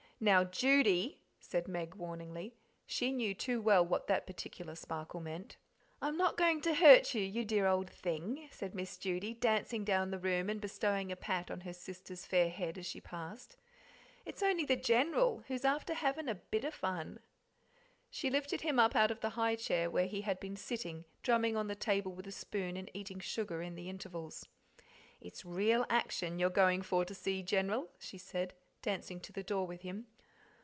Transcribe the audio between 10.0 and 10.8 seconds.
the room and